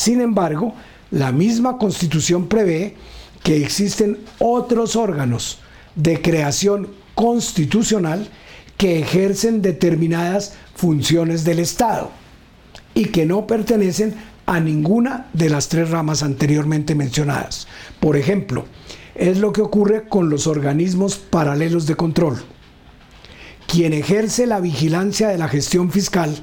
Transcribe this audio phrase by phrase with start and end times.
[0.00, 0.72] Sin embargo,
[1.10, 2.96] la misma Constitución prevé
[3.42, 5.58] que existen otros órganos
[5.94, 8.26] de creación constitucional
[8.78, 12.10] que ejercen determinadas funciones del Estado
[12.94, 14.14] y que no pertenecen
[14.46, 17.68] a ninguna de las tres ramas anteriormente mencionadas.
[18.00, 18.64] Por ejemplo,
[19.14, 22.42] es lo que ocurre con los organismos paralelos de control.
[23.66, 26.42] Quien ejerce la vigilancia de la gestión fiscal,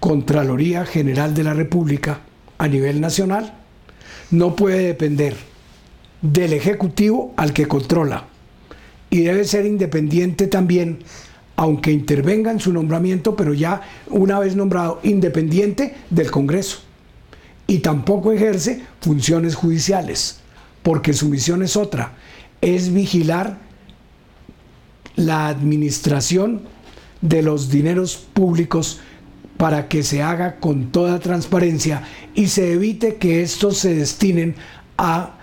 [0.00, 2.20] Contraloría General de la República
[2.58, 3.54] a nivel nacional,
[4.30, 5.36] no puede depender
[6.22, 8.24] del Ejecutivo al que controla
[9.10, 11.00] y debe ser independiente también,
[11.56, 16.78] aunque intervenga en su nombramiento, pero ya una vez nombrado, independiente del Congreso.
[17.66, 20.40] Y tampoco ejerce funciones judiciales,
[20.82, 22.14] porque su misión es otra,
[22.60, 23.58] es vigilar
[25.16, 26.62] la administración
[27.20, 29.00] de los dineros públicos
[29.60, 32.02] para que se haga con toda transparencia
[32.34, 34.54] y se evite que estos se destinen
[34.96, 35.34] a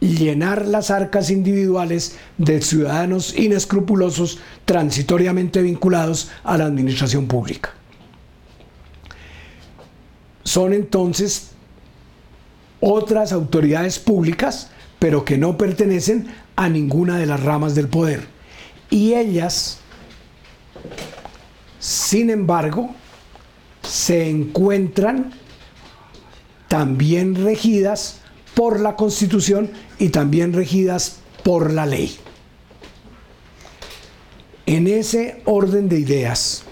[0.00, 7.74] llenar las arcas individuales de ciudadanos inescrupulosos transitoriamente vinculados a la administración pública.
[10.42, 11.50] Son entonces
[12.80, 18.26] otras autoridades públicas, pero que no pertenecen a ninguna de las ramas del poder.
[18.88, 19.80] Y ellas,
[21.78, 22.94] sin embargo,
[23.88, 25.32] se encuentran
[26.68, 28.20] también regidas
[28.54, 32.16] por la Constitución y también regidas por la ley.
[34.66, 36.64] En ese orden de ideas,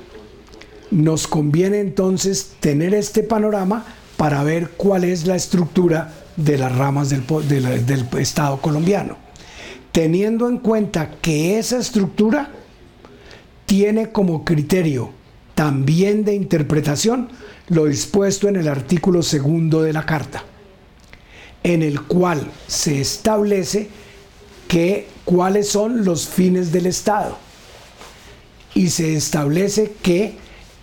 [0.91, 3.85] nos conviene entonces tener este panorama
[4.17, 9.17] para ver cuál es la estructura de las ramas del, Estado colombiano,
[9.93, 12.51] teniendo en cuenta que esa estructura
[13.65, 15.16] tiene como criterio
[15.57, 17.31] también de interpretación
[17.69, 20.45] lo dispuesto en el artículo segundo de la Carta,
[21.63, 23.89] en el cual se establece
[24.69, 27.39] que cuáles son los fines del Estado.
[28.75, 30.37] Y se establece que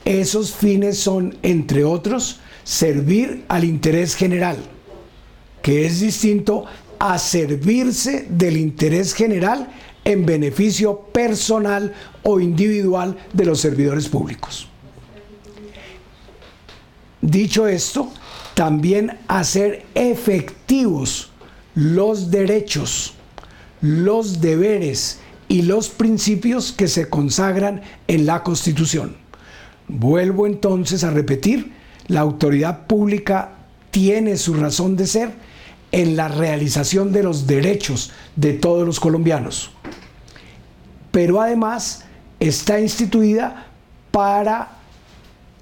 [0.06, 4.58] esos fines son, entre otros, servir al interés general,
[5.62, 6.66] que es distinto
[6.98, 9.70] a servirse del interés general
[10.06, 11.94] en beneficio personal
[12.24, 14.68] o individual de los servidores públicos.
[17.22, 18.12] Dicho esto,
[18.54, 21.32] también hacer efectivos
[21.76, 23.14] los derechos,
[23.82, 29.16] los deberes y los principios que se consagran en la Constitución.
[29.88, 31.72] Vuelvo entonces a repetir,
[32.08, 33.52] la autoridad pública
[33.92, 35.32] tiene su razón de ser
[35.92, 39.73] en la realización de los derechos de todos los colombianos
[41.14, 42.06] pero además
[42.40, 43.68] está instituida
[44.10, 44.80] para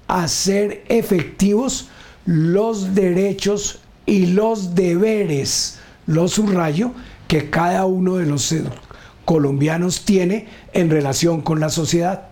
[0.08, 1.90] hacer efectivos
[2.24, 6.92] los derechos y los deberes, los subrayo,
[7.28, 8.54] que cada uno de los
[9.26, 12.30] colombianos tiene en relación con la sociedad.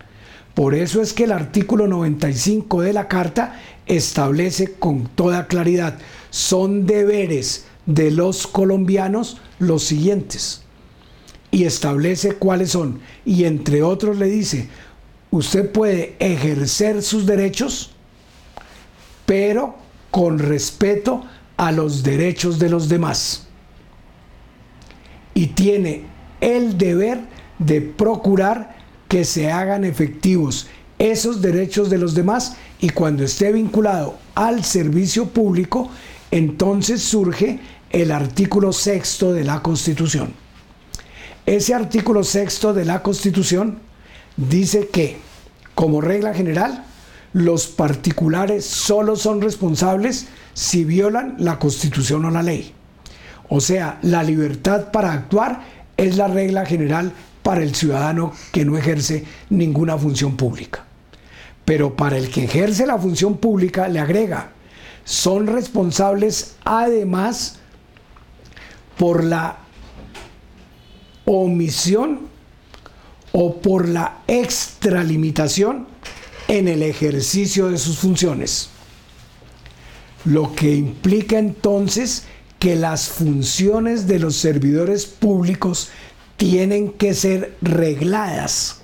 [0.54, 5.98] Por eso es que el artículo 95 de la Carta establece con toda claridad,
[6.30, 10.62] son deberes de los colombianos los siguientes
[11.50, 13.00] y establece cuáles son.
[13.25, 14.69] Y entre otros le dice,
[15.31, 17.93] usted puede ejercer sus derechos,
[19.27, 19.77] pero
[20.10, 21.25] con respeto
[21.56, 23.47] a los derechos de los demás.
[25.34, 26.05] Y tiene
[26.41, 27.21] el deber
[27.59, 28.77] de procurar
[29.09, 30.69] que se hagan efectivos
[31.00, 35.91] esos derechos de los demás y cuando esté vinculado al servicio público,
[36.31, 37.59] entonces surge
[37.91, 40.33] el artículo sexto de la Constitución.
[41.50, 43.81] Ese artículo sexto de la Constitución
[44.37, 45.16] dice que,
[45.75, 46.84] como regla general,
[47.33, 52.72] los particulares solo son responsables si violan la Constitución o la ley.
[53.49, 55.63] O sea, la libertad para actuar
[55.97, 60.84] es la regla general para el ciudadano que no ejerce ninguna función pública.
[61.65, 64.53] Pero para el que ejerce la función pública le agrega,
[65.03, 67.59] son responsables además
[68.97, 69.57] por la
[71.30, 72.21] omisión
[73.32, 75.86] o por la extralimitación
[76.48, 78.71] en el ejercicio de sus funciones.
[80.24, 82.24] Lo que implica entonces
[82.59, 85.91] que las funciones de los servidores públicos
[86.36, 88.80] tienen que ser regladas,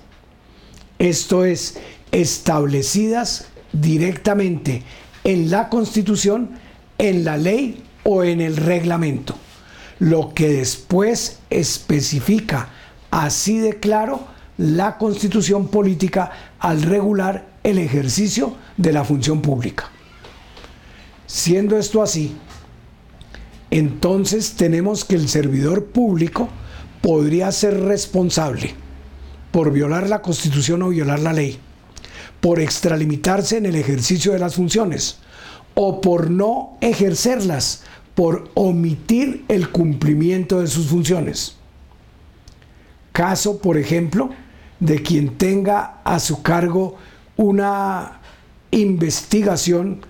[0.99, 1.77] esto es,
[2.11, 4.83] establecidas directamente
[5.23, 6.51] en la Constitución,
[6.97, 9.35] en la ley o en el reglamento
[9.99, 12.69] lo que después especifica
[13.11, 14.27] así de claro
[14.57, 19.89] la constitución política al regular el ejercicio de la función pública.
[21.25, 22.35] Siendo esto así,
[23.69, 26.49] entonces tenemos que el servidor público
[27.01, 28.73] podría ser responsable
[29.51, 31.59] por violar la constitución o violar la ley,
[32.39, 35.17] por extralimitarse en el ejercicio de las funciones
[35.73, 37.83] o por no ejercerlas,
[38.17, 41.55] por omitir el cumplimiento de sus funciones.
[43.11, 44.31] Caso, por ejemplo,
[44.79, 46.95] de quien tenga a su cargo
[47.35, 48.19] una
[48.71, 50.01] investigación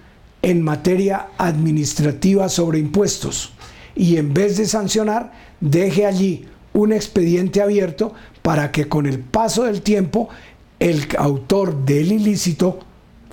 [0.41, 3.51] en materia administrativa sobre impuestos
[3.93, 9.65] y en vez de sancionar, deje allí un expediente abierto para que con el paso
[9.65, 10.29] del tiempo
[10.79, 12.79] el autor del ilícito,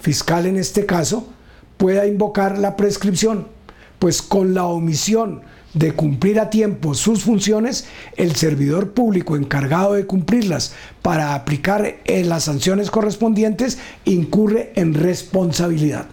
[0.01, 1.29] fiscal en este caso,
[1.77, 3.54] pueda invocar la prescripción,
[3.99, 5.43] pues con la omisión
[5.75, 7.87] de cumplir a tiempo sus funciones,
[8.17, 16.07] el servidor público encargado de cumplirlas para aplicar las sanciones correspondientes incurre en responsabilidad.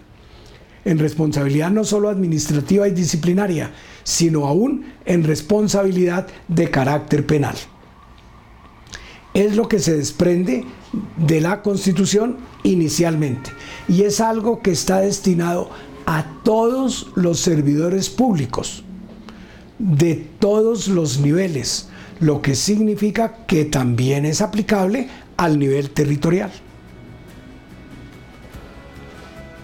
[0.84, 3.70] En responsabilidad no solo administrativa y disciplinaria,
[4.02, 7.54] sino aún en responsabilidad de carácter penal.
[9.32, 10.64] Es lo que se desprende
[11.16, 13.50] de la Constitución inicialmente
[13.88, 15.70] y es algo que está destinado
[16.06, 18.84] a todos los servidores públicos
[19.78, 21.88] de todos los niveles,
[22.20, 26.52] lo que significa que también es aplicable al nivel territorial.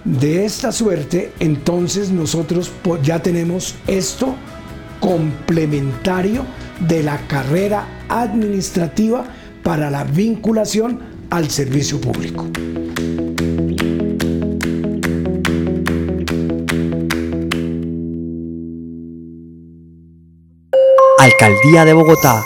[0.04, 4.34] De esta suerte, entonces nosotros ya tenemos esto
[5.00, 6.44] complementario
[6.88, 9.24] de la carrera administrativa
[9.62, 11.00] para la vinculación
[11.30, 12.46] al servicio público.
[21.40, 22.44] Alcaldía de Bogotá